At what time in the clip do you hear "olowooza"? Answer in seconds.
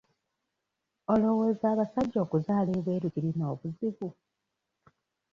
1.13-1.65